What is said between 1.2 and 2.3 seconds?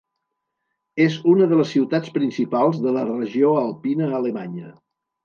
una de les ciutats